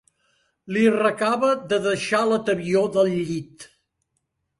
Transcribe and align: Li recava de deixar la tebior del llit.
Li 0.77 0.85
recava 0.93 1.49
de 1.73 1.79
deixar 1.83 2.21
la 2.31 2.39
tebior 2.47 2.89
del 2.97 3.13
llit. 3.29 3.67